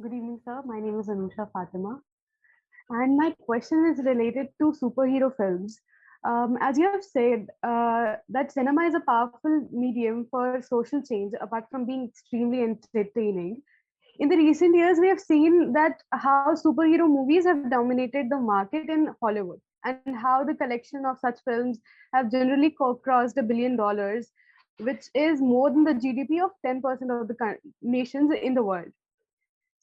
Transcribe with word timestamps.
Good 0.00 0.12
evening, 0.12 0.38
sir. 0.44 0.62
My 0.64 0.78
name 0.78 1.00
is 1.00 1.08
Anusha 1.08 1.50
Fatima. 1.52 2.00
And 2.88 3.16
my 3.16 3.34
question 3.44 3.84
is 3.84 4.04
related 4.04 4.46
to 4.60 4.72
superhero 4.80 5.36
films. 5.36 5.80
Um, 6.24 6.56
as 6.60 6.78
you 6.78 6.84
have 6.84 7.02
said, 7.02 7.48
uh, 7.64 8.14
that 8.28 8.52
cinema 8.52 8.82
is 8.82 8.94
a 8.94 9.00
powerful 9.00 9.68
medium 9.72 10.28
for 10.30 10.62
social 10.62 11.02
change, 11.02 11.32
apart 11.40 11.64
from 11.68 11.84
being 11.84 12.04
extremely 12.06 12.62
entertaining. 12.62 13.60
In 14.20 14.28
the 14.28 14.36
recent 14.36 14.76
years, 14.76 15.00
we 15.00 15.08
have 15.08 15.18
seen 15.18 15.72
that 15.72 16.00
how 16.12 16.54
superhero 16.54 17.08
movies 17.08 17.44
have 17.44 17.68
dominated 17.68 18.30
the 18.30 18.38
market 18.38 18.88
in 18.88 19.12
Hollywood, 19.20 19.60
and 19.84 20.16
how 20.16 20.44
the 20.44 20.54
collection 20.54 21.06
of 21.06 21.18
such 21.18 21.40
films 21.44 21.80
have 22.14 22.30
generally 22.30 22.70
crossed 23.02 23.36
a 23.36 23.42
billion 23.42 23.74
dollars, 23.74 24.30
which 24.78 25.06
is 25.14 25.40
more 25.40 25.70
than 25.70 25.82
the 25.82 25.94
GDP 25.94 26.40
of 26.40 26.52
10% 26.64 27.20
of 27.20 27.26
the 27.26 27.56
nations 27.82 28.32
in 28.40 28.54
the 28.54 28.62
world. 28.62 28.92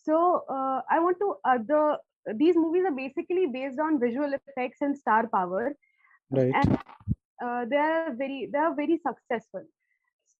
So 0.05 0.43
uh, 0.49 0.81
I 0.91 0.99
want 0.99 1.17
to 1.21 1.35
uh, 1.45 1.59
the 1.67 1.99
these 2.37 2.55
movies 2.57 2.85
are 2.87 2.95
basically 2.95 3.47
based 3.53 3.79
on 3.79 3.99
visual 3.99 4.33
effects 4.33 4.81
and 4.81 4.97
star 4.97 5.27
power, 5.33 5.75
Right. 6.31 6.57
and 6.57 6.79
uh, 7.43 7.65
they 7.69 7.77
are 7.77 8.13
very 8.15 8.49
they 8.51 8.59
are 8.59 8.75
very 8.75 8.97
successful. 8.97 9.63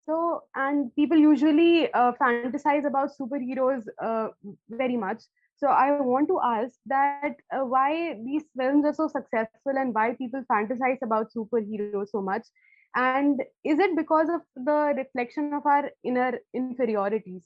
So 0.06 0.44
and 0.56 0.94
people 0.96 1.18
usually 1.18 1.92
uh, 1.94 2.14
fantasize 2.22 2.86
about 2.86 3.12
superheroes 3.20 3.84
uh, 4.04 4.30
very 4.70 4.98
much. 4.98 5.23
So 5.58 5.68
I 5.70 6.00
want 6.02 6.28
to 6.30 6.40
ask 6.44 6.80
that 6.88 7.36
uh, 7.54 7.66
why 7.66 8.16
these 8.26 8.44
films 8.58 8.86
are 8.86 8.94
so 8.94 9.08
successful 9.08 9.73
and 9.78 9.94
why 9.94 10.14
people 10.16 10.44
fantasize 10.52 11.02
about 11.04 11.32
superheroes 11.36 12.09
so 12.09 12.22
much, 12.22 12.48
and 12.95 13.42
is 13.64 13.80
it 13.80 13.95
because 13.95 14.30
of 14.30 14.42
the 14.56 14.94
reflection 14.98 15.54
of 15.54 15.66
our 15.66 15.92
inner 16.04 16.40
inferiorities? 16.54 17.44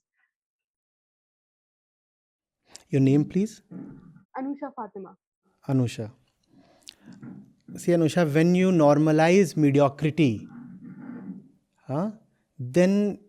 Your 2.90 3.02
name, 3.02 3.26
please? 3.26 3.62
Anusha 4.38 4.74
Fatima. 4.76 5.16
Anusha. 5.68 6.12
See, 7.78 7.92
Anusha, 7.92 8.32
when 8.34 8.56
you 8.56 8.72
normalize 8.72 9.56
mediocrity, 9.56 10.48
huh, 11.88 12.12
then 12.58 13.20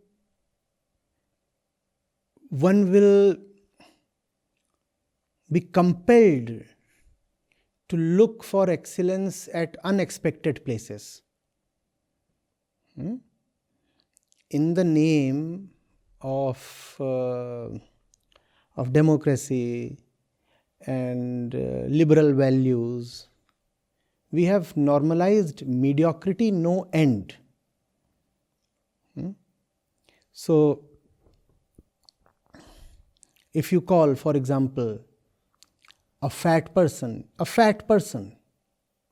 one 2.48 2.90
will 2.90 3.36
be 5.52 5.60
compelled 5.60 6.62
to 7.88 7.96
look 7.96 8.42
for 8.44 8.70
excellence 8.70 9.48
at 9.52 9.76
unexpected 9.84 10.64
places. 10.64 11.22
Hmm? 12.96 13.16
In 14.50 14.74
the 14.74 14.84
name 14.84 15.70
of, 16.20 16.96
uh, 17.00 17.68
of 18.80 18.92
democracy 18.94 19.98
and 20.86 21.54
uh, 21.54 21.84
liberal 22.00 22.32
values, 22.32 23.28
we 24.30 24.44
have 24.44 24.74
normalized 24.76 25.66
mediocrity 25.66 26.50
no 26.50 26.88
end. 26.92 27.34
Hmm? 29.14 29.32
So, 30.32 30.84
if 33.52 33.70
you 33.70 33.82
call, 33.82 34.14
for 34.14 34.34
example, 34.34 35.00
a 36.22 36.30
fat 36.30 36.74
person, 36.74 37.24
a 37.38 37.44
fat 37.44 37.86
person, 37.86 38.36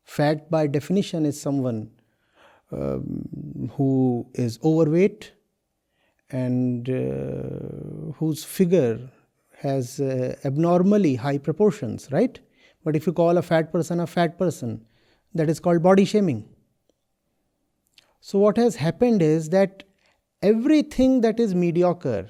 fat 0.05 0.51
by 0.51 0.67
definition 0.67 1.27
is 1.27 1.39
someone 1.39 1.91
um, 2.73 3.71
who 3.75 4.27
is 4.33 4.59
overweight 4.65 5.33
and 6.31 6.89
uh, 6.89 8.13
whose 8.19 8.45
figure 8.45 9.11
has 9.61 10.01
uh, 10.01 10.37
abnormally 10.45 11.17
high 11.17 11.39
proportions, 11.39 12.09
right? 12.13 12.39
But 12.85 12.95
if 12.95 13.07
you 13.07 13.13
call 13.13 13.37
a 13.37 13.43
fat 13.43 13.73
person 13.73 14.01
a 14.01 14.07
fat 14.07 14.39
person, 14.39 14.85
that 15.35 15.51
is 15.51 15.61
called 15.61 15.83
body 15.83 16.05
shaming. 16.05 16.49
So, 18.21 18.39
what 18.39 18.57
has 18.57 18.77
happened 18.77 19.23
is 19.23 19.51
that 19.51 19.85
everything 20.43 21.21
that 21.23 21.41
is 21.41 21.55
mediocre 21.55 22.29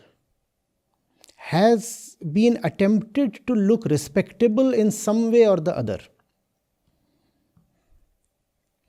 has 1.36 2.16
been 2.32 2.58
attempted 2.64 3.46
to 3.46 3.54
look 3.54 3.84
respectable 3.86 4.72
in 4.74 4.90
some 4.90 5.30
way 5.30 5.46
or 5.46 5.56
the 5.56 5.76
other. 5.76 5.98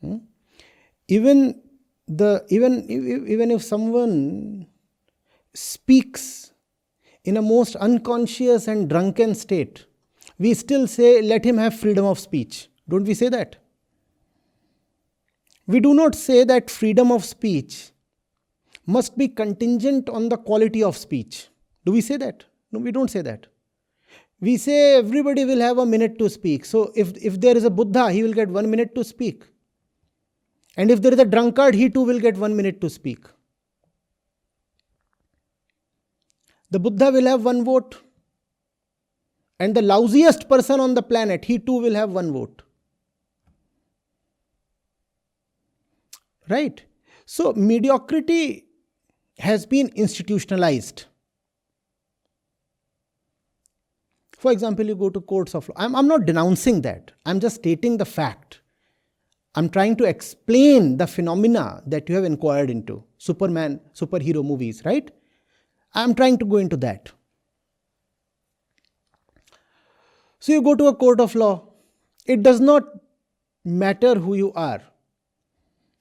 Hmm? 0.02 0.18
Even 1.08 1.62
the 2.08 2.46
even 2.50 2.86
even 2.90 3.52
if 3.52 3.64
someone 3.64 4.68
speaks 5.54 6.49
in 7.24 7.38
a 7.38 7.42
most 7.42 7.76
unconscious 7.76 8.68
and 8.68 8.90
drunken 8.90 9.36
state, 9.36 9.86
we 10.38 10.54
still 10.54 10.88
say, 10.88 11.22
let 11.22 11.44
him 11.46 11.58
have 11.58 11.80
freedom 11.80 12.06
of 12.06 12.20
speech. 12.20 12.70
Don't 12.88 13.04
we 13.04 13.14
say 13.14 13.30
that? 13.30 13.58
We 15.68 15.80
do 15.80 15.94
not 15.94 16.16
say 16.16 16.44
that 16.46 16.70
freedom 16.70 17.12
of 17.12 17.24
speech 17.24 17.92
must 18.86 19.18
be 19.18 19.28
contingent 19.28 20.10
on 20.10 20.30
the 20.30 20.38
quality 20.38 20.82
of 20.82 20.98
speech. 20.98 21.50
Do 21.86 21.92
we 21.92 22.02
say 22.02 22.18
that? 22.18 22.46
No, 22.72 22.80
we 22.80 22.92
don't 22.92 23.12
say 23.12 23.22
that. 23.22 23.48
We 24.42 24.58
say 24.58 24.96
everybody 24.96 25.44
will 25.46 25.60
have 25.60 25.78
a 25.78 25.86
minute 25.86 26.18
to 26.20 26.30
speak. 26.30 26.66
So 26.66 26.92
if, 26.96 27.12
if 27.18 27.40
there 27.40 27.56
is 27.56 27.66
a 27.66 27.70
Buddha, 27.70 28.12
he 28.12 28.24
will 28.24 28.34
get 28.34 28.50
one 28.50 28.70
minute 28.72 28.96
to 28.96 29.04
speak. 29.04 29.44
And 30.78 30.90
if 30.90 31.02
there 31.02 31.14
is 31.14 31.20
a 31.20 31.26
drunkard, 31.26 31.76
he 31.76 31.90
too 31.90 32.04
will 32.04 32.20
get 32.20 32.38
one 32.38 32.56
minute 32.56 32.80
to 32.82 32.90
speak. 32.90 33.26
The 36.72 36.80
Buddha 36.80 37.12
will 37.12 37.26
have 37.26 37.44
one 37.44 37.64
vote. 37.64 37.98
And 39.60 39.76
the 39.76 39.82
lousiest 39.82 40.48
person 40.48 40.80
on 40.80 40.94
the 40.94 41.02
planet, 41.02 41.46
he 41.46 41.60
too 41.60 41.82
will 41.82 41.96
have 41.96 42.12
one 42.12 42.32
vote. 42.32 42.62
Right? 46.48 46.84
So, 47.26 47.54
mediocrity 47.54 48.66
has 49.38 49.66
been 49.66 49.90
institutionalized. 49.96 51.06
For 54.38 54.52
example, 54.52 54.86
you 54.86 54.96
go 54.96 55.10
to 55.10 55.20
courts 55.20 55.54
of 55.54 55.68
law. 55.68 55.76
I'm, 55.78 55.96
I'm 55.96 56.08
not 56.08 56.26
denouncing 56.26 56.82
that, 56.84 57.12
I'm 57.26 57.40
just 57.40 57.58
stating 57.58 57.98
the 57.98 58.06
fact. 58.06 58.62
I'm 59.56 59.70
trying 59.70 59.96
to 59.98 60.06
explain 60.06 60.98
the 60.98 61.08
phenomena 61.08 61.84
that 61.88 62.08
you 62.08 62.16
have 62.16 62.24
inquired 62.24 62.70
into 62.70 63.04
Superman, 63.18 63.82
superhero 63.94 64.46
movies, 64.46 64.84
right? 64.86 65.12
I'm 65.94 66.14
trying 66.14 66.38
to 66.38 66.46
go 66.46 66.58
into 66.58 66.78
that. 66.78 67.12
So 70.40 70.54
you 70.54 70.62
go 70.62 70.76
to 70.76 70.88
a 70.88 70.96
court 70.96 71.20
of 71.20 71.36
law. 71.36 71.68
It 72.26 72.44
does 72.44 72.60
not 72.60 72.84
matter 73.66 74.16
who 74.16 74.36
you 74.36 74.54
are, 74.54 74.82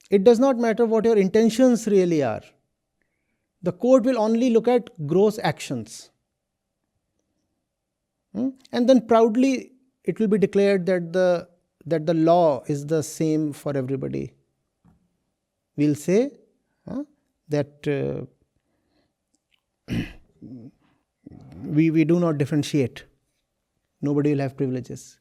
it 0.09 0.23
does 0.23 0.39
not 0.39 0.57
matter 0.57 0.85
what 0.85 1.05
your 1.05 1.17
intentions 1.17 1.87
really 1.87 2.23
are. 2.23 2.41
The 3.61 3.73
court 3.73 4.03
will 4.05 4.17
only 4.17 4.49
look 4.51 4.67
at 4.67 4.89
gross 5.05 5.37
actions. 5.43 6.11
Hmm? 8.33 8.49
And 8.71 8.87
then 8.87 9.05
proudly 9.05 9.73
it 10.05 10.19
will 10.19 10.29
be 10.29 10.37
declared 10.37 10.85
that 10.85 11.11
the, 11.11 11.49
that 11.85 12.05
the 12.05 12.13
law 12.13 12.63
is 12.67 12.85
the 12.85 13.03
same 13.03 13.51
for 13.51 13.75
everybody. 13.75 14.31
We'll 15.75 15.95
say 15.95 16.31
huh, 16.87 17.03
that. 17.49 17.87
Uh, 17.87 18.25
we, 21.63 21.89
we 21.91 22.03
do 22.03 22.19
not 22.19 22.37
differentiate. 22.37 23.03
Nobody 24.01 24.31
will 24.31 24.39
have 24.39 24.55
privileges. 24.55 25.19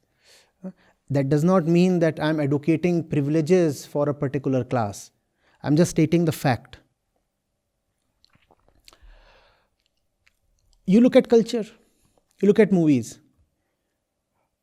That 1.10 1.28
does 1.28 1.42
not 1.42 1.66
mean 1.66 2.00
that 2.00 2.20
I'm 2.20 2.38
advocating 2.38 3.02
privileges 3.08 3.86
for 3.86 4.08
a 4.08 4.14
particular 4.14 4.62
class. 4.62 5.10
I'm 5.62 5.74
just 5.74 5.92
stating 5.92 6.24
the 6.26 6.32
fact. 6.32 6.78
You 10.84 11.00
look 11.00 11.16
at 11.16 11.28
culture, 11.28 11.64
you 12.40 12.48
look 12.48 12.58
at 12.58 12.72
movies. 12.72 13.20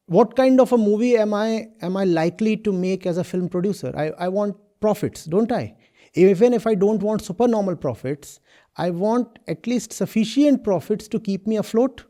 What 0.07 0.35
kind 0.35 0.59
of 0.61 0.71
a 0.71 0.77
movie 0.77 1.17
am 1.17 1.33
I 1.33 1.69
am 1.81 1.97
I 1.97 2.03
likely 2.03 2.57
to 2.57 2.71
make 2.71 3.07
as 3.07 3.17
a 3.17 3.23
film 3.23 3.49
producer? 3.49 3.91
I, 3.95 4.11
I 4.25 4.27
want 4.29 4.55
profits, 4.79 5.25
don't 5.25 5.51
I? 5.51 5.75
Even 6.15 6.53
if 6.53 6.65
I 6.65 6.75
don't 6.75 7.03
want 7.03 7.21
supernormal 7.21 7.75
profits, 7.75 8.39
I 8.77 8.89
want 8.89 9.39
at 9.47 9.67
least 9.67 9.93
sufficient 9.93 10.63
profits 10.63 11.07
to 11.09 11.19
keep 11.19 11.45
me 11.45 11.57
afloat. 11.57 12.05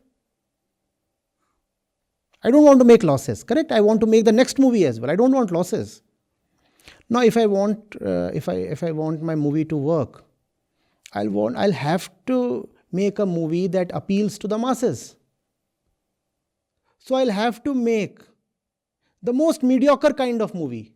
I 2.44 2.52
don't 2.52 2.64
want 2.64 2.80
to 2.80 2.86
make 2.86 3.04
losses, 3.04 3.44
correct? 3.44 3.72
I 3.72 3.82
want 3.82 4.02
to 4.02 4.08
make 4.08 4.26
the 4.26 4.32
next 4.32 4.60
movie 4.60 4.86
as 4.86 5.00
well. 5.00 5.10
I 5.10 5.16
don't 5.16 5.32
want 5.32 5.52
losses. 5.52 6.04
Now, 7.10 7.22
if 7.22 7.36
I 7.38 7.48
want, 7.48 7.96
uh, 8.00 8.30
if 8.34 8.48
I 8.48 8.54
if 8.54 8.84
I 8.84 8.92
want 8.92 9.24
my 9.24 9.34
movie 9.34 9.66
to 9.66 9.76
work, 9.76 10.24
I'll 11.14 11.30
want, 11.30 11.58
I'll 11.58 11.72
have 11.72 12.10
to 12.28 12.70
make 12.92 13.18
a 13.18 13.26
movie 13.26 13.68
that 13.68 13.90
appeals 13.94 14.38
to 14.40 14.48
the 14.48 14.58
masses. 14.58 15.16
So 17.00 17.16
I'll 17.16 17.32
have 17.32 17.64
to 17.64 17.74
make 17.74 18.20
the 19.24 19.34
most 19.34 19.64
mediocre 19.64 20.14
kind 20.14 20.42
of 20.42 20.54
movie, 20.54 20.94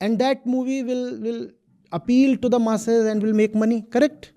and 0.00 0.18
that 0.18 0.46
movie 0.46 0.82
will 0.82 1.20
will 1.20 1.50
appeal 1.92 2.36
to 2.38 2.48
the 2.48 2.58
masses 2.58 3.06
and 3.06 3.22
will 3.22 3.32
make 3.32 3.54
money, 3.54 3.82
correct? 3.82 4.32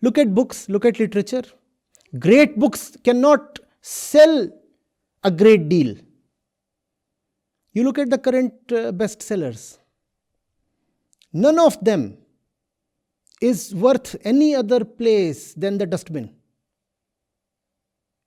Look 0.00 0.18
at 0.18 0.34
books, 0.34 0.68
look 0.68 0.84
at 0.84 0.98
literature. 0.98 1.44
Great 2.18 2.58
books 2.58 2.96
cannot 3.04 3.58
sell 3.80 4.50
a 5.24 5.30
great 5.30 5.68
deal. 5.68 5.96
You 7.72 7.84
look 7.84 7.98
at 7.98 8.10
the 8.10 8.18
current 8.18 8.52
uh, 8.70 8.92
bestsellers, 8.92 9.78
none 11.32 11.58
of 11.58 11.82
them 11.82 12.18
is 13.40 13.74
worth 13.74 14.14
any 14.24 14.54
other 14.54 14.84
place 14.84 15.54
than 15.54 15.78
the 15.78 15.86
dustbin. 15.86 16.34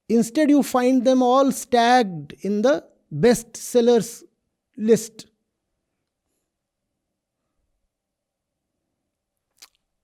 Instead, 0.09 0.49
you 0.49 0.61
find 0.61 1.03
them 1.03 1.21
all 1.21 1.51
stacked 1.51 2.33
in 2.41 2.61
the 2.61 2.83
bestsellers 3.13 4.23
list. 4.77 5.27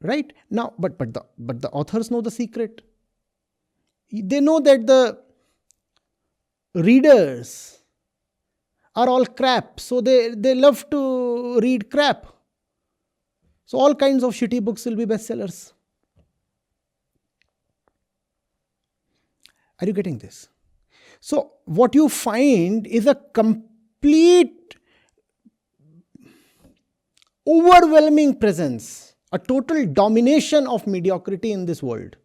Right 0.02 0.34
now, 0.50 0.74
but 0.80 0.98
but 0.98 1.14
the 1.14 1.24
but 1.38 1.62
the 1.62 1.70
authors 1.70 2.10
know 2.10 2.22
the 2.22 2.32
secret. 2.32 2.82
They 4.12 4.40
know 4.40 4.60
that 4.60 4.88
the 4.88 5.20
readers 6.74 7.82
are 8.96 9.08
all 9.08 9.26
crap, 9.26 9.80
so 9.80 10.02
they, 10.02 10.30
they 10.30 10.56
love 10.56 10.90
to 10.90 11.60
read 11.60 11.90
crap. 11.90 12.26
So 13.66 13.78
all 13.78 13.96
kinds 13.96 14.24
of 14.24 14.34
shitty 14.34 14.62
books 14.62 14.86
will 14.86 14.96
be 14.96 15.06
bestsellers. 15.06 15.72
Are 19.80 19.88
you 19.88 19.94
getting 19.94 20.18
this? 20.18 20.50
So, 21.20 21.54
what 21.66 21.96
you 21.96 22.10
find 22.10 22.86
is 22.86 23.08
a 23.08 23.16
complete, 23.16 24.76
overwhelming 27.48 28.40
presence, 28.40 29.11
a 29.32 29.40
total 29.40 29.86
domination 29.86 30.68
of 30.68 30.86
mediocrity 30.88 31.52
in 31.52 31.66
this 31.66 31.82
world. 31.82 32.18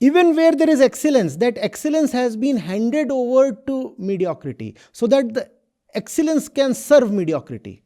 Even 0.00 0.36
where 0.36 0.52
there 0.52 0.68
is 0.68 0.80
excellence, 0.80 1.36
that 1.36 1.56
excellence 1.58 2.12
has 2.12 2.36
been 2.36 2.56
handed 2.56 3.10
over 3.10 3.52
to 3.66 3.94
mediocrity 3.98 4.76
so 4.92 5.06
that 5.06 5.32
the 5.32 5.50
excellence 5.94 6.48
can 6.48 6.74
serve 6.74 7.10
mediocrity. 7.10 7.82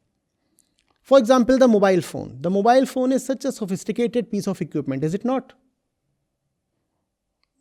For 1.03 1.19
example, 1.19 1.59
the 1.59 1.69
mobile 1.69 2.01
phone. 2.03 2.39
The 2.41 2.51
mobile 2.51 2.87
phone 2.87 3.13
is 3.13 3.25
such 3.25 3.45
a 3.45 3.53
sophisticated 3.53 4.31
piece 4.31 4.47
of 4.47 4.61
equipment, 4.61 5.05
is 5.05 5.15
it 5.15 5.25
not? 5.25 5.53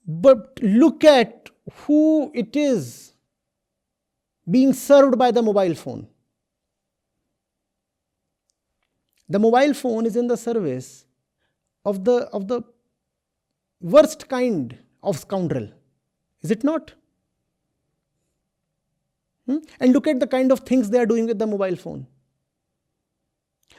But 0.07 0.59
look 0.61 1.03
at 1.03 1.49
who 1.85 2.31
it 2.33 2.55
is 2.55 3.13
being 4.49 4.73
served 4.73 5.17
by 5.17 5.29
the 5.31 5.41
mobile 5.41 5.75
phone. 5.75 6.07
The 9.29 9.39
mobile 9.39 9.73
phone 9.73 10.05
is 10.05 10.15
in 10.15 10.27
the 10.27 10.37
service 10.37 11.05
of 11.85 12.03
the, 12.03 12.27
of 12.33 12.47
the 12.47 12.63
worst 13.79 14.27
kind 14.27 14.77
of 15.03 15.19
scoundrel. 15.19 15.69
Is 16.41 16.51
it 16.51 16.63
not? 16.63 16.93
Hmm? 19.45 19.57
And 19.79 19.93
look 19.93 20.07
at 20.07 20.19
the 20.19 20.27
kind 20.27 20.51
of 20.51 20.61
things 20.61 20.89
they 20.89 20.99
are 20.99 21.05
doing 21.05 21.27
with 21.27 21.37
the 21.37 21.47
mobile 21.47 21.75
phone. 21.75 22.07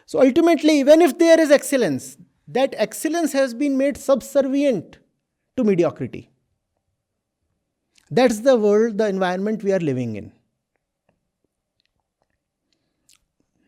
So 0.06 0.20
ultimately, 0.20 0.79
even 0.81 1.02
if 1.02 1.19
there 1.19 1.38
is 1.41 1.50
excellence, 1.50 2.17
that 2.49 2.75
excellence 2.76 3.32
has 3.32 3.55
been 3.55 3.76
made 3.76 3.97
subservient 3.97 4.99
to 5.56 5.64
mediocrity. 5.64 6.31
That's 8.11 8.41
the 8.41 8.56
world, 8.56 8.99
the 8.99 9.06
environment 9.06 9.62
we 9.62 9.73
are 9.73 9.79
living 9.79 10.17
in. 10.17 10.32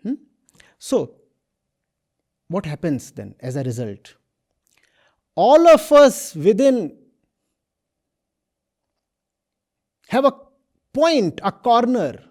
Hmm? 0.02 0.14
So, 0.78 1.14
what 2.52 2.66
happens 2.66 3.10
then 3.12 3.34
as 3.40 3.56
a 3.56 3.62
result? 3.62 4.14
All 5.34 5.66
of 5.68 5.90
us 5.90 6.34
within 6.34 6.96
have 10.08 10.24
a 10.24 10.32
point, 10.92 11.40
a 11.42 11.50
corner 11.50 12.22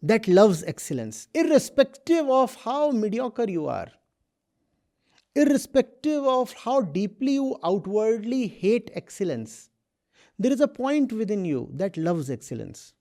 that 0.00 0.26
loves 0.26 0.64
excellence, 0.64 1.28
irrespective 1.34 2.28
of 2.28 2.54
how 2.56 2.90
mediocre 2.90 3.48
you 3.48 3.66
are 3.68 3.88
irrespective 5.34 6.24
of 6.24 6.52
how 6.52 6.82
deeply 6.82 7.34
you 7.34 7.58
outwardly 7.64 8.46
hate 8.46 8.90
excellence, 8.94 9.70
there 10.38 10.52
is 10.52 10.60
a 10.60 10.68
point 10.68 11.12
within 11.12 11.44
you 11.44 11.68
that 11.74 11.96
loves 11.96 12.30
excellence. 12.30 12.92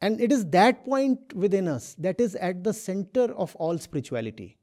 And 0.00 0.20
it 0.20 0.30
is 0.30 0.44
that 0.46 0.84
point 0.84 1.32
within 1.32 1.68
us 1.68 1.94
that 1.98 2.20
is 2.20 2.34
at 2.36 2.62
the 2.62 2.72
center 2.72 3.34
of 3.34 3.56
all 3.56 3.78
spirituality. 3.78 4.58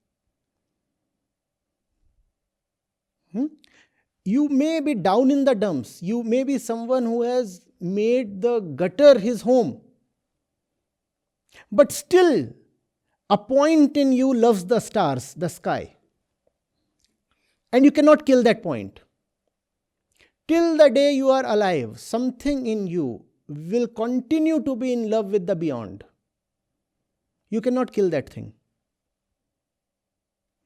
Hmm? 3.31 3.47
You 4.25 4.47
may 4.47 4.80
be 4.80 4.94
down 4.94 5.31
in 5.31 5.44
the 5.44 5.56
dumps. 5.56 6.01
You 6.01 6.24
may 6.24 6.44
be 6.44 6.57
someone 6.57 7.03
who 7.03 7.24
has 7.24 7.65
made 7.81 8.41
the 8.41 8.59
gutter 8.59 9.19
his 9.19 9.41
home. 9.41 9.81
But 11.71 11.91
still, 11.91 12.53
a 13.30 13.38
point 13.38 13.97
in 13.97 14.13
you 14.13 14.33
loves 14.33 14.65
the 14.65 14.80
stars, 14.80 15.33
the 15.33 15.50
sky. 15.50 15.95
And 17.71 17.83
you 17.83 17.91
cannot 17.91 18.25
kill 18.25 18.44
that 18.44 18.62
point. 18.62 19.00
Till 20.47 20.77
the 20.77 20.89
day 20.89 21.13
you 21.13 21.30
are 21.30 21.45
alive, 21.45 22.00
something 22.00 22.68
in 22.68 22.85
you 22.85 23.25
will 23.48 23.88
continue 23.88 24.62
to 24.63 24.75
be 24.75 24.94
in 24.94 25.10
love 25.10 25.28
with 25.28 25.48
the 25.48 25.56
beyond. 25.56 26.04
You 27.50 27.62
cannot 27.62 27.92
kill 27.92 28.10
that 28.10 28.30
thing. 28.30 28.54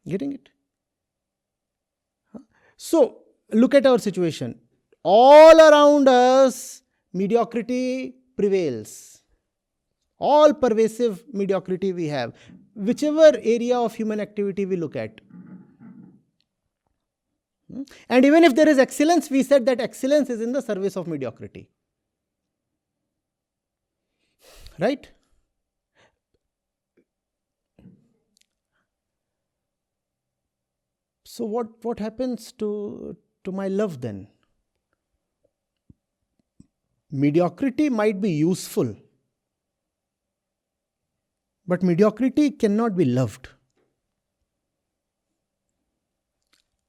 Getting 0.07 0.33
it? 0.33 0.49
So, 2.77 3.23
look 3.51 3.73
at 3.73 3.85
our 3.85 3.99
situation. 3.99 4.59
All 5.03 5.59
around 5.59 6.07
us, 6.07 6.83
mediocrity 7.13 8.15
prevails 8.35 9.17
all 10.19 10.53
pervasive 10.53 11.23
mediocrity 11.31 11.93
we 11.93 12.07
have, 12.07 12.33
whichever 12.75 13.31
area 13.43 13.77
of 13.77 13.93
human 13.93 14.19
activity 14.19 14.65
we 14.65 14.75
look 14.75 14.95
at. 14.95 15.21
Hmm? 17.71 17.83
And 18.09 18.25
even 18.25 18.43
if 18.43 18.55
there 18.55 18.67
is 18.67 18.79
excellence, 18.79 19.29
we 19.29 19.43
said 19.43 19.65
that 19.65 19.79
excellence 19.79 20.29
is 20.29 20.41
in 20.41 20.53
the 20.53 20.61
service 20.61 20.95
of 20.95 21.07
mediocrity. 21.07 21.69
Right? 24.79 25.09
So 31.23 31.45
what, 31.45 31.67
what 31.83 31.99
happens 31.99 32.51
to, 32.53 33.15
to 33.43 33.51
my 33.51 33.67
love 33.67 34.01
then? 34.01 34.27
Mediocrity 37.11 37.89
might 37.89 38.19
be 38.19 38.31
useful 38.31 38.95
but 41.67 41.83
mediocrity 41.83 42.49
cannot 42.49 42.95
be 42.95 43.03
loved. 43.03 43.49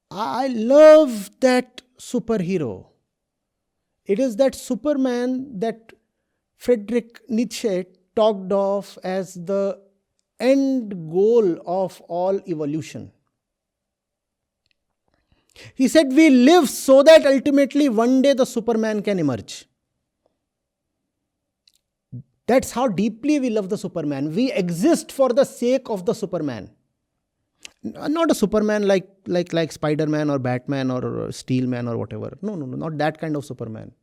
I 0.09 0.47
love 0.47 1.29
that 1.41 1.81
superhero. 1.99 2.87
It 4.05 4.19
is 4.19 4.37
that 4.37 4.55
Superman 4.55 5.59
that 5.59 5.93
Friedrich 6.59 7.21
Nietzsche 7.29 7.85
talked 8.15 8.51
of 8.51 8.97
as 9.03 9.33
the 9.33 9.79
end 10.39 10.91
goal 11.09 11.57
of 11.65 12.01
all 12.01 12.39
evolution. 12.47 13.11
He 15.73 15.87
said, 15.87 16.13
We 16.13 16.29
live 16.29 16.69
so 16.69 17.01
that 17.03 17.25
ultimately 17.25 17.89
one 17.89 18.21
day 18.21 18.33
the 18.33 18.45
Superman 18.45 19.01
can 19.01 19.19
emerge. 19.19 19.65
That's 22.47 22.71
how 22.71 22.87
deeply 22.87 23.39
we 23.39 23.49
love 23.51 23.69
the 23.69 23.77
Superman. 23.77 24.33
We 24.33 24.51
exist 24.51 25.11
for 25.11 25.29
the 25.29 25.45
sake 25.45 25.89
of 25.89 26.05
the 26.05 26.13
Superman. 26.13 26.71
Not 27.83 28.31
a 28.31 28.35
Superman 28.35 28.87
like 28.87 29.07
like 29.27 29.53
like 29.53 29.71
Spider-Man 29.71 30.29
or 30.29 30.39
Batman 30.39 30.91
or 30.91 31.31
Steel 31.31 31.67
Man 31.67 31.87
or 31.87 31.97
whatever. 31.97 32.37
No, 32.41 32.55
no, 32.55 32.65
no, 32.65 32.75
not 32.75 32.97
that 32.97 33.19
kind 33.19 33.37
of 33.37 33.45
Superman. 33.45 33.93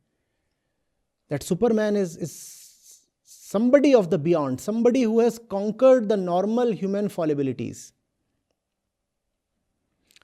That 1.29 1.43
Superman 1.43 1.95
is, 1.95 2.15
is 2.17 3.01
somebody 3.23 3.93
of 3.93 4.09
the 4.09 4.17
beyond, 4.17 4.61
somebody 4.61 5.03
who 5.03 5.19
has 5.19 5.39
conquered 5.49 6.09
the 6.09 6.17
normal 6.17 6.71
human 6.71 7.09
fallibilities. 7.09 7.91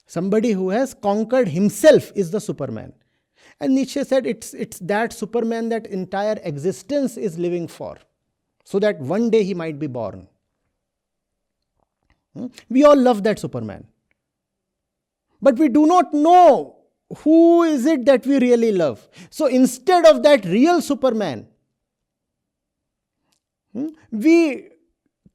Somebody 0.06 0.52
who 0.52 0.70
has 0.70 0.94
conquered 0.94 1.48
himself 1.48 2.12
is 2.14 2.30
the 2.30 2.40
Superman. 2.40 2.92
And 3.60 3.74
Nietzsche 3.74 4.02
said 4.04 4.26
it's, 4.26 4.54
it's 4.54 4.78
that 4.80 5.12
Superman 5.12 5.68
that 5.70 5.86
entire 5.86 6.38
existence 6.42 7.16
is 7.16 7.38
living 7.38 7.68
for 7.68 7.96
so 8.64 8.78
that 8.78 8.98
one 8.98 9.30
day 9.30 9.44
he 9.44 9.54
might 9.54 9.78
be 9.78 9.86
born. 9.86 10.26
Hmm? 12.34 12.46
We 12.68 12.84
all 12.84 12.96
love 12.96 13.22
that 13.24 13.38
Superman. 13.38 13.86
But 15.40 15.58
we 15.58 15.68
do 15.68 15.86
not 15.86 16.12
know 16.12 16.76
who 17.18 17.62
is 17.62 17.86
it 17.86 18.04
that 18.06 18.26
we 18.26 18.38
really 18.38 18.72
love. 18.72 19.08
So 19.30 19.46
instead 19.46 20.06
of 20.06 20.22
that 20.22 20.44
real 20.44 20.80
Superman, 20.80 21.48
hmm, 23.72 23.88
we 24.10 24.70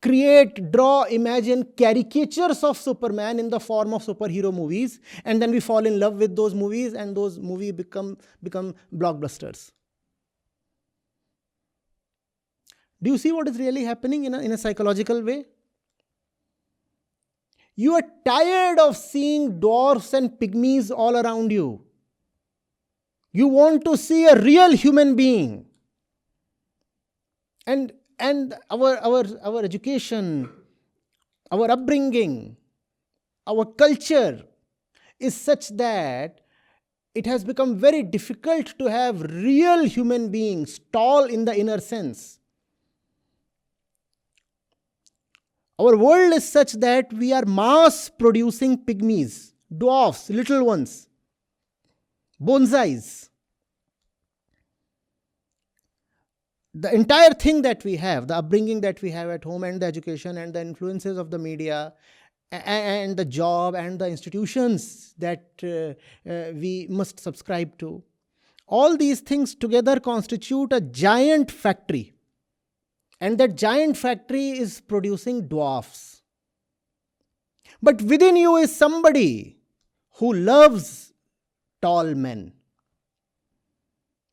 create, 0.01 0.71
draw, 0.71 1.03
imagine 1.03 1.67
caricatures 1.77 2.63
of 2.63 2.77
Superman 2.77 3.39
in 3.39 3.49
the 3.49 3.59
form 3.59 3.93
of 3.93 4.03
superhero 4.03 4.53
movies, 4.53 4.99
and 5.25 5.41
then 5.41 5.51
we 5.51 5.59
fall 5.59 5.85
in 5.85 5.99
love 5.99 6.15
with 6.15 6.35
those 6.35 6.53
movies, 6.53 6.93
and 6.93 7.15
those 7.15 7.37
movies 7.37 7.73
become, 7.73 8.17
become 8.41 8.73
blockbusters. 8.95 9.71
Do 13.01 13.11
you 13.11 13.17
see 13.17 13.31
what 13.31 13.47
is 13.47 13.57
really 13.57 13.83
happening 13.83 14.25
in 14.25 14.33
a, 14.33 14.39
in 14.39 14.51
a 14.51 14.57
psychological 14.57 15.21
way? 15.21 15.45
You 17.79 17.93
are 17.95 18.03
tired 18.25 18.77
of 18.77 18.97
seeing 18.97 19.61
dwarfs 19.61 20.11
and 20.11 20.31
pygmies 20.31 20.91
all 20.91 21.15
around 21.15 21.49
you. 21.49 21.81
You 23.31 23.47
want 23.47 23.85
to 23.85 23.95
see 23.95 24.25
a 24.25 24.35
real 24.35 24.73
human 24.73 25.15
being. 25.15 25.65
And 27.65 27.93
and 28.19 28.53
our 28.69 28.97
our 28.97 29.23
our 29.41 29.63
education 29.63 30.49
our 31.51 31.71
upbringing 31.71 32.57
our 33.47 33.63
culture 33.63 34.43
is 35.17 35.33
such 35.33 35.69
that 35.77 36.41
it 37.15 37.25
has 37.25 37.45
become 37.45 37.77
very 37.77 38.03
difficult 38.03 38.77
to 38.77 38.87
have 38.87 39.21
real 39.21 39.85
human 39.85 40.29
beings 40.29 40.81
tall 40.91 41.23
in 41.23 41.45
the 41.45 41.57
inner 41.57 41.79
sense 41.79 42.38
our 45.79 45.95
world 45.95 46.33
is 46.33 46.47
such 46.47 46.73
that 46.73 47.11
we 47.13 47.31
are 47.33 47.45
mass 47.45 48.09
producing 48.09 48.77
pygmies 48.77 49.53
dwarfs 49.83 50.29
little 50.29 50.63
ones 50.65 51.07
bonsais 52.41 53.29
the 56.73 56.93
entire 56.93 57.33
thing 57.33 57.61
that 57.63 57.83
we 57.83 57.95
have, 57.95 58.27
the 58.27 58.35
upbringing 58.35 58.81
that 58.81 59.01
we 59.01 59.11
have 59.11 59.29
at 59.29 59.43
home, 59.43 59.63
and 59.63 59.81
the 59.81 59.85
education, 59.85 60.37
and 60.37 60.53
the 60.53 60.61
influences 60.61 61.17
of 61.17 61.31
the 61.31 61.37
media, 61.39 61.93
and 62.51 63.17
the 63.17 63.25
job, 63.25 63.75
and 63.75 63.99
the 63.99 64.07
institutions 64.07 65.13
that 65.17 65.51
uh, 65.63 66.29
uh, 66.29 66.51
we 66.53 66.87
must 66.89 67.19
subscribe 67.19 67.77
to, 67.79 68.03
all 68.67 68.95
these 68.95 69.19
things 69.19 69.55
together 69.55 69.99
constitute 69.99 70.71
a 70.71 70.81
giant 70.81 71.51
factory. 71.51 72.13
And 73.21 73.37
that 73.39 73.55
giant 73.55 73.97
factory 73.97 74.51
is 74.51 74.81
producing 74.81 75.47
dwarfs. 75.47 76.21
But 77.81 78.01
within 78.01 78.35
you 78.35 78.55
is 78.57 78.75
somebody 78.75 79.57
who 80.15 80.33
loves 80.33 81.13
tall 81.81 82.13
men 82.15 82.53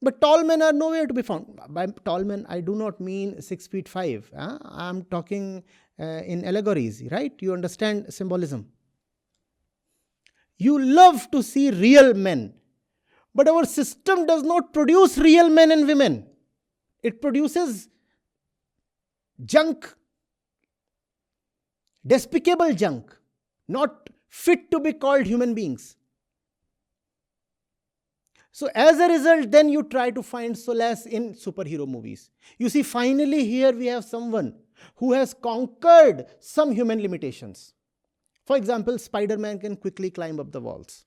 but 0.03 0.21
tall 0.21 0.45
men 0.45 0.63
are 0.63 0.73
nowhere 0.73 1.07
to 1.07 1.15
be 1.15 1.23
found. 1.23 1.59
By 1.69 1.87
tall 1.87 2.23
men, 2.23 2.47
I 2.49 2.61
do 2.61 2.75
not 2.75 3.01
mean 3.01 3.41
six 3.41 3.67
feet 3.67 3.89
five. 3.89 4.31
Huh? 4.37 4.59
I'm 4.63 5.05
talking 5.05 5.65
uh, 5.99 6.05
in 6.05 6.45
allegories, 6.45 7.03
right? 7.11 7.33
You 7.41 7.55
understand 7.55 8.13
symbolism. 8.13 8.69
You 10.59 10.79
love 10.81 11.31
to 11.33 11.43
see 11.43 11.71
real 11.71 12.15
men, 12.15 12.55
but 13.35 13.49
our 13.49 13.65
system 13.65 14.27
does 14.27 14.43
not 14.43 14.73
produce 14.73 15.19
real 15.19 15.49
men 15.49 15.73
and 15.73 15.87
women. 15.87 16.27
It 17.03 17.21
produces 17.21 17.89
junk, 19.45 19.95
despicable 22.07 22.73
junk, 22.73 23.17
not 23.69 24.09
fit 24.29 24.71
to 24.71 24.81
be 24.81 24.93
called 24.93 25.27
human 25.27 25.55
beings. 25.55 25.97
So, 28.53 28.71
as 28.75 28.99
a 28.99 29.09
result, 29.09 29.51
then 29.51 29.69
you 29.69 29.83
try 29.83 30.11
to 30.11 30.23
find 30.23 30.57
solace 30.57 31.05
in 31.05 31.35
superhero 31.35 31.87
movies. 31.87 32.31
You 32.57 32.71
see, 32.71 32.83
finally, 32.83 33.45
here 33.45 33.73
we 33.73 33.87
have 33.87 34.05
someone 34.05 34.55
who 34.95 35.13
has 35.13 35.35
conquered 35.35 36.27
some 36.41 36.73
human 36.73 37.03
limitations. 37.03 37.75
For 38.47 38.57
example, 38.57 38.99
Spider 38.99 39.37
Man 39.37 39.59
can 39.59 39.77
quickly 39.77 40.11
climb 40.11 40.41
up 40.41 40.53
the 40.53 40.61
walls. 40.61 41.05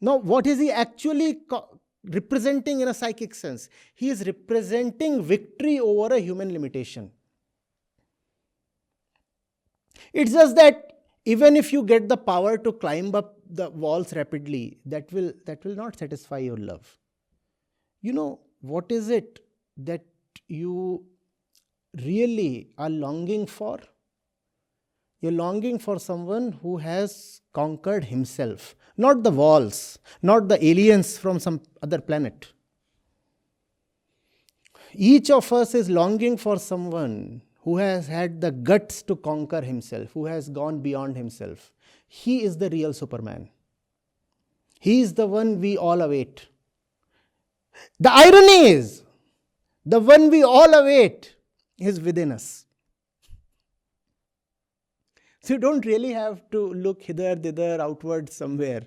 Now, 0.00 0.16
what 0.16 0.46
is 0.46 0.58
he 0.58 0.70
actually 0.70 1.34
co- 1.48 1.80
representing 2.04 2.80
in 2.80 2.88
a 2.88 2.94
psychic 2.94 3.34
sense? 3.34 3.68
He 3.94 4.10
is 4.10 4.26
representing 4.26 5.22
victory 5.22 5.78
over 5.78 6.14
a 6.14 6.18
human 6.18 6.52
limitation. 6.52 7.12
It's 10.12 10.32
just 10.32 10.56
that 10.56 10.92
even 11.24 11.56
if 11.56 11.72
you 11.72 11.84
get 11.84 12.08
the 12.08 12.16
power 12.16 12.58
to 12.58 12.72
climb 12.72 13.14
up 13.14 13.36
the 13.48 13.70
walls 13.70 14.12
rapidly 14.14 14.78
that 14.86 15.12
will 15.12 15.32
that 15.46 15.64
will 15.64 15.74
not 15.74 15.98
satisfy 15.98 16.38
your 16.38 16.56
love. 16.56 16.98
You 18.00 18.12
know 18.12 18.40
what 18.60 18.90
is 18.90 19.10
it 19.10 19.40
that 19.76 20.04
you 20.48 21.04
really 22.02 22.70
are 22.78 22.90
longing 22.90 23.46
for? 23.46 23.78
You're 25.20 25.32
longing 25.32 25.78
for 25.78 25.98
someone 26.00 26.52
who 26.62 26.78
has 26.78 27.40
conquered 27.52 28.04
himself 28.04 28.74
not 28.96 29.22
the 29.22 29.30
walls 29.30 29.98
not 30.22 30.48
the 30.48 30.64
aliens 30.64 31.16
from 31.18 31.38
some 31.38 31.60
other 31.82 32.00
planet. 32.00 32.52
Each 34.94 35.30
of 35.30 35.52
us 35.52 35.74
is 35.74 35.88
longing 35.88 36.36
for 36.36 36.58
someone 36.58 37.42
who 37.62 37.76
has 37.76 38.08
had 38.08 38.40
the 38.40 38.50
guts 38.50 39.02
to 39.02 39.16
conquer 39.16 39.60
himself, 39.60 40.10
who 40.12 40.26
has 40.26 40.48
gone 40.48 40.80
beyond 40.80 41.16
himself. 41.16 41.72
He 42.08 42.42
is 42.42 42.58
the 42.58 42.68
real 42.68 42.92
Superman. 42.92 43.48
He 44.80 45.00
is 45.00 45.14
the 45.14 45.26
one 45.26 45.60
we 45.60 45.76
all 45.76 46.02
await. 46.02 46.48
The 48.00 48.12
irony 48.12 48.68
is, 48.68 49.02
the 49.86 50.00
one 50.00 50.28
we 50.28 50.42
all 50.42 50.74
await 50.74 51.36
is 51.78 52.00
within 52.00 52.32
us. 52.32 52.66
So 55.44 55.54
you 55.54 55.58
don't 55.58 55.84
really 55.86 56.12
have 56.12 56.48
to 56.50 56.72
look 56.72 57.02
hither, 57.02 57.34
thither, 57.36 57.80
outward 57.80 58.32
somewhere. 58.32 58.82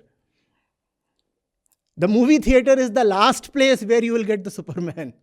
The 1.96 2.08
movie 2.08 2.38
theater 2.38 2.78
is 2.78 2.90
the 2.90 3.04
last 3.04 3.52
place 3.52 3.82
where 3.82 4.04
you 4.04 4.12
will 4.12 4.24
get 4.24 4.44
the 4.44 4.50
Superman. 4.50 5.14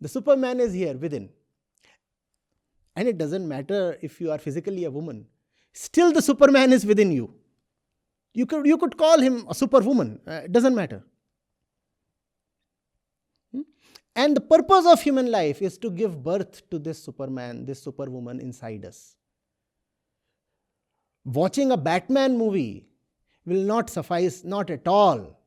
The 0.00 0.08
Superman 0.08 0.60
is 0.60 0.72
here 0.72 0.96
within. 0.96 1.28
And 2.94 3.08
it 3.08 3.18
doesn't 3.18 3.46
matter 3.46 3.96
if 4.02 4.20
you 4.20 4.30
are 4.30 4.38
physically 4.38 4.84
a 4.84 4.90
woman, 4.90 5.26
still 5.72 6.12
the 6.12 6.22
Superman 6.22 6.72
is 6.72 6.84
within 6.84 7.12
you. 7.12 7.32
You 8.34 8.46
could, 8.46 8.66
you 8.66 8.76
could 8.76 8.96
call 8.96 9.18
him 9.20 9.46
a 9.48 9.54
superwoman, 9.54 10.20
uh, 10.26 10.42
it 10.44 10.52
doesn't 10.52 10.74
matter. 10.74 11.02
Hmm? 13.52 13.62
And 14.14 14.36
the 14.36 14.40
purpose 14.40 14.86
of 14.86 15.00
human 15.00 15.30
life 15.30 15.62
is 15.62 15.78
to 15.78 15.90
give 15.90 16.22
birth 16.22 16.68
to 16.70 16.78
this 16.78 17.02
Superman, 17.02 17.64
this 17.66 17.82
superwoman 17.82 18.40
inside 18.40 18.84
us. 18.84 19.16
Watching 21.24 21.72
a 21.72 21.76
Batman 21.76 22.36
movie 22.38 22.86
will 23.44 23.62
not 23.62 23.90
suffice, 23.90 24.44
not 24.44 24.70
at 24.70 24.86
all. 24.86 25.38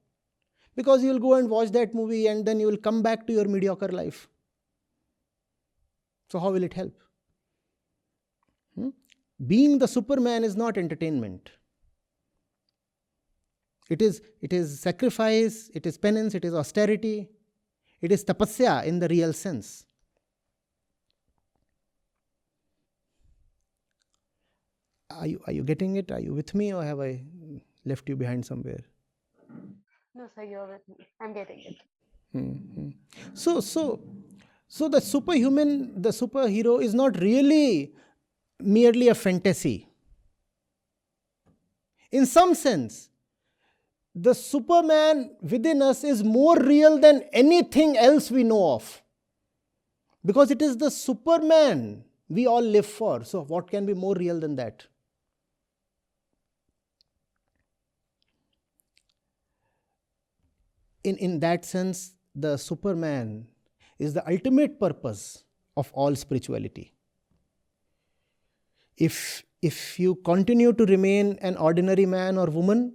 Because 0.75 1.03
you 1.03 1.11
will 1.11 1.19
go 1.19 1.33
and 1.33 1.49
watch 1.49 1.71
that 1.71 1.93
movie 1.93 2.27
and 2.27 2.45
then 2.45 2.59
you 2.59 2.67
will 2.67 2.77
come 2.77 3.01
back 3.01 3.27
to 3.27 3.33
your 3.33 3.45
mediocre 3.45 3.89
life. 3.89 4.29
So, 6.31 6.39
how 6.39 6.49
will 6.51 6.63
it 6.63 6.73
help? 6.73 6.97
Hmm? 8.75 8.89
Being 9.45 9.79
the 9.79 9.87
Superman 9.87 10.45
is 10.45 10.55
not 10.55 10.77
entertainment. 10.77 11.49
It 13.89 14.01
is, 14.01 14.21
it 14.39 14.53
is 14.53 14.79
sacrifice, 14.79 15.69
it 15.73 15.85
is 15.85 15.97
penance, 15.97 16.33
it 16.33 16.45
is 16.45 16.53
austerity, 16.53 17.27
it 17.99 18.13
is 18.13 18.23
tapasya 18.23 18.85
in 18.85 18.99
the 18.99 19.09
real 19.09 19.33
sense. 19.33 19.85
Are 25.09 25.27
you, 25.27 25.41
are 25.47 25.51
you 25.51 25.63
getting 25.63 25.97
it? 25.97 26.13
Are 26.13 26.21
you 26.21 26.33
with 26.33 26.55
me, 26.55 26.73
or 26.73 26.81
have 26.85 27.01
I 27.01 27.25
left 27.83 28.07
you 28.07 28.15
behind 28.15 28.45
somewhere? 28.45 28.79
No, 30.15 30.29
sir, 30.33 30.43
you're 30.43 30.65
with 30.65 30.97
me. 30.97 31.05
I'm 31.19 31.33
getting 31.33 31.59
it. 31.59 31.75
Mm-hmm. 32.33 32.89
So, 33.33 33.59
so 33.59 33.99
so 34.73 34.87
the 34.87 35.01
superhuman, 35.01 36.01
the 36.01 36.11
superhero 36.11 36.81
is 36.81 36.93
not 36.93 37.19
really 37.19 37.91
merely 38.57 39.09
a 39.09 39.13
fantasy. 39.13 39.85
In 42.09 42.25
some 42.25 42.55
sense, 42.55 43.09
the 44.15 44.33
Superman 44.33 45.35
within 45.41 45.81
us 45.81 46.05
is 46.05 46.23
more 46.23 46.57
real 46.57 46.97
than 46.97 47.23
anything 47.33 47.97
else 47.97 48.31
we 48.31 48.45
know 48.45 48.75
of. 48.75 49.03
Because 50.25 50.51
it 50.51 50.61
is 50.61 50.77
the 50.77 50.89
Superman 50.89 52.05
we 52.29 52.47
all 52.47 52.61
live 52.61 52.85
for. 52.85 53.25
So, 53.25 53.43
what 53.43 53.69
can 53.69 53.85
be 53.85 53.93
more 53.93 54.15
real 54.15 54.39
than 54.39 54.55
that? 54.55 54.87
In, 61.03 61.17
in 61.17 61.41
that 61.41 61.65
sense, 61.65 62.13
the 62.33 62.55
Superman 62.55 63.47
is 64.01 64.13
the 64.13 64.27
ultimate 64.29 64.79
purpose 64.79 65.43
of 65.77 65.91
all 65.93 66.15
spirituality. 66.15 66.93
If, 68.97 69.43
if 69.61 69.99
you 69.99 70.15
continue 70.15 70.73
to 70.73 70.85
remain 70.85 71.37
an 71.41 71.55
ordinary 71.57 72.05
man 72.05 72.37
or 72.37 72.47
woman, 72.47 72.93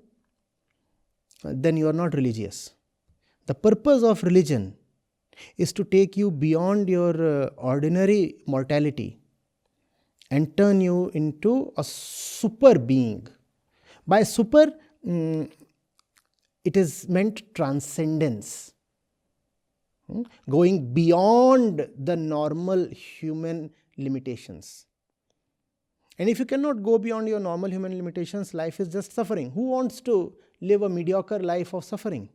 then 1.44 1.76
you 1.76 1.88
are 1.88 1.92
not 1.92 2.14
religious. 2.14 2.75
The 3.46 3.54
purpose 3.54 4.02
of 4.02 4.22
religion 4.25 4.75
is 5.56 5.72
to 5.75 5.84
take 5.84 6.16
you 6.16 6.30
beyond 6.30 6.88
your 6.88 7.44
uh, 7.44 7.46
ordinary 7.56 8.36
mortality 8.46 9.20
and 10.30 10.56
turn 10.56 10.80
you 10.80 11.10
into 11.14 11.72
a 11.76 11.84
super 11.84 12.78
being. 12.78 13.28
By 14.06 14.22
super, 14.25 14.72
mm, 15.06 15.50
it 16.64 16.76
is 16.76 17.08
meant 17.08 17.42
transcendence? 17.54 18.72
Hmm? 20.10 20.22
going 20.48 20.94
beyond 20.94 21.88
the 21.98 22.16
normal 22.16 22.88
human 22.90 23.70
limitations. 23.96 24.86
And 26.18 26.28
if 26.28 26.38
you 26.38 26.44
cannot 26.44 26.82
go 26.82 26.96
beyond 26.96 27.28
your 27.28 27.40
normal 27.40 27.70
human 27.70 27.96
limitations, 27.96 28.54
life 28.54 28.78
is 28.80 28.88
just 28.88 29.12
suffering. 29.12 29.50
Who 29.50 29.70
wants 29.70 30.00
to 30.02 30.32
live 30.60 30.82
a 30.82 30.88
mediocre 30.88 31.40
life 31.40 31.75
of 31.75 31.84
suffering? 31.84 32.28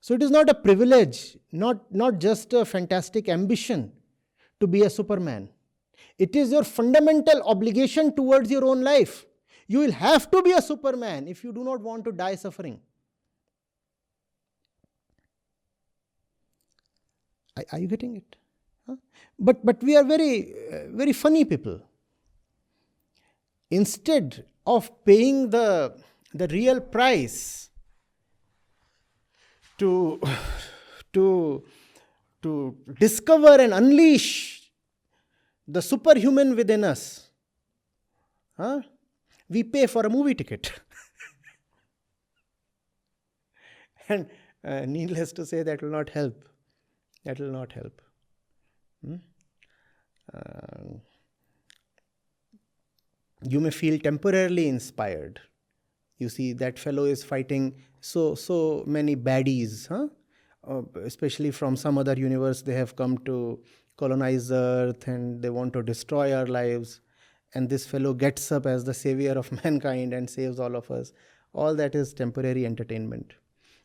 So 0.00 0.14
it 0.14 0.22
is 0.22 0.30
not 0.30 0.48
a 0.48 0.54
privilege, 0.54 1.36
not, 1.52 1.92
not 1.94 2.18
just 2.18 2.52
a 2.52 2.64
fantastic 2.64 3.28
ambition 3.28 3.92
to 4.60 4.66
be 4.66 4.82
a 4.82 4.90
superman. 4.90 5.50
It 6.18 6.34
is 6.34 6.50
your 6.52 6.64
fundamental 6.64 7.42
obligation 7.42 8.14
towards 8.16 8.50
your 8.50 8.64
own 8.64 8.82
life. 8.82 9.26
You 9.68 9.80
will 9.80 9.92
have 9.92 10.30
to 10.30 10.42
be 10.42 10.52
a 10.52 10.62
superman 10.62 11.28
if 11.28 11.44
you 11.44 11.52
do 11.52 11.62
not 11.62 11.80
want 11.80 12.04
to 12.04 12.12
die 12.12 12.36
suffering. 12.36 12.80
Are, 17.72 17.78
you 17.78 17.86
getting 17.86 18.16
it? 18.16 18.36
Huh? 18.86 18.96
But, 19.38 19.64
but 19.64 19.82
we 19.82 19.96
are 19.96 20.04
very, 20.04 20.52
uh, 20.72 20.88
very 20.90 21.12
funny 21.12 21.44
people. 21.44 21.80
Instead 23.70 24.44
of 24.66 25.04
paying 25.04 25.50
the, 25.50 25.96
the 26.34 26.48
real 26.48 26.80
price 26.80 27.70
to, 29.78 30.20
to, 31.14 31.64
to 32.42 32.76
discover 32.98 33.60
and 33.60 33.72
unleash 33.72 34.70
the 35.66 35.80
superhuman 35.80 36.54
within 36.54 36.84
us, 36.84 37.30
huh? 38.56 38.80
we 39.48 39.62
pay 39.62 39.86
for 39.86 40.04
a 40.04 40.10
movie 40.10 40.34
ticket. 40.34 40.72
and 44.08 44.28
uh, 44.64 44.80
needless 44.80 45.32
to 45.32 45.46
say, 45.46 45.62
that 45.62 45.82
will 45.82 45.90
not 45.90 46.10
help. 46.10 46.44
That 47.26 47.40
will 47.40 47.50
not 47.50 47.72
help. 47.72 48.00
Hmm? 49.04 49.16
Uh, 50.32 50.98
you 53.42 53.58
may 53.58 53.70
feel 53.70 53.98
temporarily 53.98 54.68
inspired. 54.68 55.40
You 56.18 56.28
see, 56.28 56.52
that 56.52 56.78
fellow 56.78 57.04
is 57.04 57.24
fighting 57.24 57.74
so 58.00 58.36
so 58.36 58.84
many 58.86 59.16
baddies, 59.16 59.88
huh? 59.88 60.06
Uh, 60.66 60.82
especially 61.04 61.50
from 61.50 61.74
some 61.74 61.98
other 61.98 62.14
universe. 62.14 62.62
They 62.62 62.74
have 62.74 62.94
come 62.94 63.18
to 63.30 63.58
colonize 63.96 64.52
Earth 64.52 65.08
and 65.08 65.42
they 65.42 65.50
want 65.50 65.72
to 65.72 65.82
destroy 65.82 66.32
our 66.32 66.46
lives. 66.46 67.00
And 67.54 67.68
this 67.68 67.86
fellow 67.86 68.14
gets 68.14 68.52
up 68.52 68.66
as 68.66 68.84
the 68.84 68.94
savior 68.94 69.32
of 69.32 69.50
mankind 69.64 70.14
and 70.14 70.30
saves 70.30 70.60
all 70.60 70.76
of 70.76 70.92
us. 70.92 71.12
All 71.52 71.74
that 71.74 71.96
is 71.96 72.14
temporary 72.14 72.64
entertainment. 72.64 73.34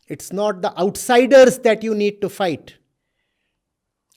It's 0.07 0.31
not 0.31 0.61
the 0.61 0.77
outsiders 0.77 1.57
that 1.59 1.83
you 1.83 1.95
need 1.95 2.21
to 2.21 2.29
fight. 2.29 2.75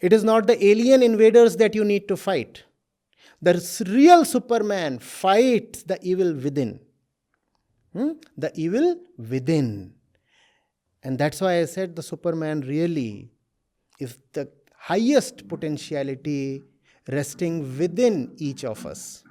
It 0.01 0.13
is 0.13 0.25
not 0.25 0.47
the 0.47 0.63
alien 0.65 1.03
invaders 1.03 1.57
that 1.57 1.75
you 1.75 1.85
need 1.85 2.09
to 2.09 2.17
fight. 2.17 2.65
The 3.41 3.85
real 3.89 4.25
Superman 4.25 4.99
fights 4.99 5.83
the 5.83 5.99
evil 6.03 6.35
within. 6.35 6.81
Hmm? 7.93 8.13
The 8.37 8.51
evil 8.55 8.97
within. 9.19 9.95
And 11.03 11.19
that's 11.19 11.41
why 11.41 11.61
I 11.61 11.65
said 11.67 11.95
the 11.95 12.03
Superman 12.03 12.63
really 12.63 13.31
is 14.01 14.19
the 14.33 14.51
highest 14.77 15.47
potentiality 15.47 16.63
resting 17.11 17.79
within 17.79 18.35
each 18.39 18.65
of 18.65 18.85
us. 18.87 19.23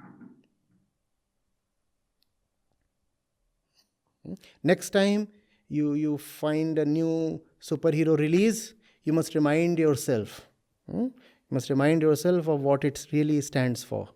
Hmm? 4.24 4.34
Next 4.62 4.90
time 4.90 5.28
you, 5.68 5.94
you 5.94 6.18
find 6.18 6.78
a 6.78 6.84
new 6.84 7.42
superhero 7.60 8.16
release, 8.16 8.74
you 9.02 9.12
must 9.12 9.34
remind 9.34 9.78
yourself. 9.78 10.48
Hmm? 10.90 11.04
You 11.04 11.12
must 11.50 11.70
remind 11.70 12.02
yourself 12.02 12.48
of 12.48 12.60
what 12.60 12.84
it 12.84 13.06
really 13.12 13.40
stands 13.40 13.82
for 13.84 14.08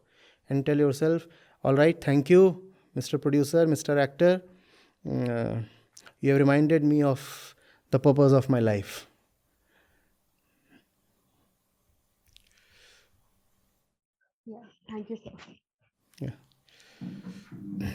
and 0.48 0.64
tell 0.64 0.76
yourself, 0.78 1.26
all 1.62 1.74
right, 1.74 2.00
thank 2.00 2.30
you, 2.30 2.62
Mr. 2.96 3.20
Producer, 3.20 3.66
Mr. 3.66 3.98
Actor. 3.98 4.42
Uh, 5.08 5.56
you 6.20 6.30
have 6.30 6.38
reminded 6.38 6.84
me 6.84 7.02
of 7.02 7.54
the 7.90 7.98
purpose 7.98 8.32
of 8.32 8.48
my 8.48 8.60
life. 8.60 9.06
Yeah, 14.46 14.56
thank 14.88 15.10
you, 15.10 15.18
sir. 15.22 16.30
Yeah. 17.80 17.90